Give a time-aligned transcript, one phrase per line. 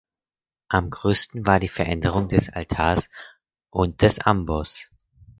[0.67, 3.07] Am größten war die Veränderung des Altars
[3.69, 4.89] und des Ambos.